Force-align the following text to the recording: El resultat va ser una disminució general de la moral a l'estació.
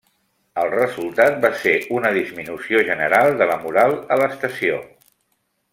El 0.61 0.69
resultat 0.71 1.37
va 1.43 1.51
ser 1.65 1.73
una 1.97 2.13
disminució 2.17 2.81
general 2.89 3.37
de 3.43 3.49
la 3.53 3.59
moral 3.67 3.95
a 4.17 4.19
l'estació. 4.23 4.81